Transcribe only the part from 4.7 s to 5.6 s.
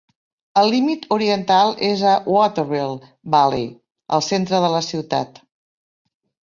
la ciutat.